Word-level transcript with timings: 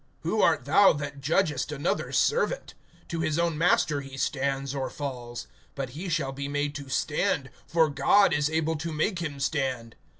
(4)Who 0.25 0.41
art 0.41 0.65
thou 0.65 0.93
that 0.93 1.21
judgest 1.21 1.71
another's 1.71 2.17
servant? 2.17 2.73
To 3.09 3.19
his 3.19 3.37
own 3.37 3.55
master 3.55 4.01
he 4.01 4.17
stands 4.17 4.73
or 4.73 4.89
falls. 4.89 5.45
But 5.75 5.91
he 5.91 6.09
shall 6.09 6.31
be 6.31 6.47
made 6.47 6.73
to 6.73 6.89
stand; 6.89 7.51
for 7.67 7.87
God 7.87 8.33
is 8.33 8.49
able 8.49 8.77
to 8.77 8.91
make 8.91 9.19
him 9.19 9.39
stand. 9.39 9.95